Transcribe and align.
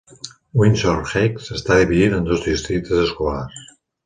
Windsor 0.61 1.03
Heights 1.11 1.49
està 1.57 1.77
dividit 1.83 2.17
en 2.21 2.27
dos 2.31 2.43
districtes 2.49 3.05
escolars. 3.05 3.63